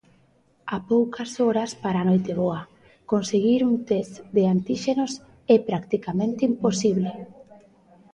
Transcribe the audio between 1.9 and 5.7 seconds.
a Noiteboa, conseguir un test de antíxenos é